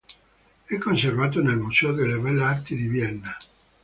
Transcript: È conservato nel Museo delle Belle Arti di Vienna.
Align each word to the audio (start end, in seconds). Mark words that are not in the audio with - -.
È 0.65 0.77
conservato 0.79 1.43
nel 1.43 1.57
Museo 1.59 1.91
delle 1.91 2.17
Belle 2.17 2.43
Arti 2.43 2.75
di 2.75 2.87
Vienna. 2.87 3.37